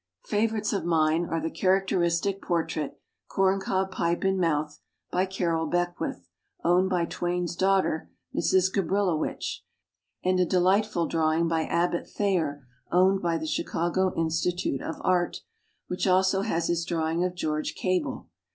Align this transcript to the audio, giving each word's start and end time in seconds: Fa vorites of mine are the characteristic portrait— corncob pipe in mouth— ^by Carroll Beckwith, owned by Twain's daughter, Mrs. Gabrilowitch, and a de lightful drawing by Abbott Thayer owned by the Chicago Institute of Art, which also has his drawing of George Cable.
Fa 0.23 0.47
vorites 0.47 0.73
of 0.73 0.83
mine 0.83 1.25
are 1.27 1.39
the 1.39 1.51
characteristic 1.51 2.41
portrait— 2.41 2.99
corncob 3.29 3.91
pipe 3.91 4.25
in 4.25 4.39
mouth— 4.39 4.79
^by 5.13 5.29
Carroll 5.29 5.67
Beckwith, 5.67 6.27
owned 6.63 6.89
by 6.89 7.05
Twain's 7.05 7.55
daughter, 7.55 8.09
Mrs. 8.35 8.73
Gabrilowitch, 8.73 9.59
and 10.23 10.39
a 10.39 10.45
de 10.47 10.59
lightful 10.59 11.05
drawing 11.07 11.47
by 11.47 11.65
Abbott 11.65 12.09
Thayer 12.09 12.65
owned 12.91 13.21
by 13.21 13.37
the 13.37 13.45
Chicago 13.45 14.11
Institute 14.15 14.81
of 14.81 14.95
Art, 15.01 15.41
which 15.85 16.07
also 16.07 16.41
has 16.41 16.65
his 16.65 16.83
drawing 16.83 17.23
of 17.23 17.35
George 17.35 17.75
Cable. 17.75 18.27